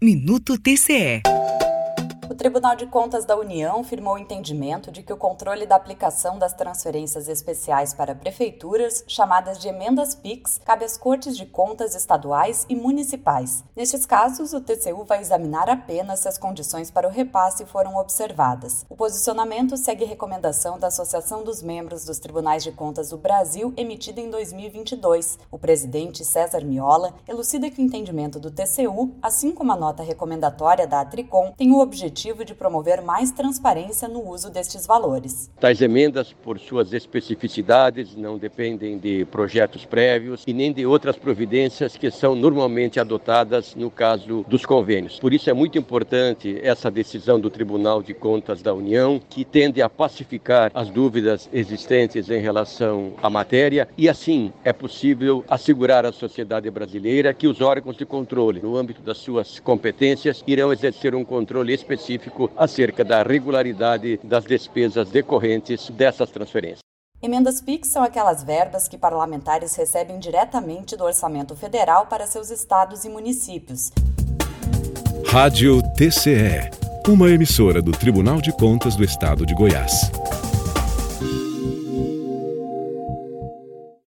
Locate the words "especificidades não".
36.92-38.36